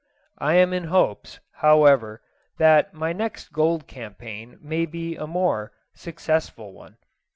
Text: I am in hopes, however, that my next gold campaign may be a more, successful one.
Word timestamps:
I 0.39 0.55
am 0.55 0.73
in 0.73 0.85
hopes, 0.85 1.41
however, 1.61 2.23
that 2.57 2.91
my 2.91 3.13
next 3.13 3.53
gold 3.53 3.85
campaign 3.85 4.57
may 4.59 4.87
be 4.87 5.15
a 5.15 5.27
more, 5.27 5.73
successful 5.93 6.73
one. 6.73 6.97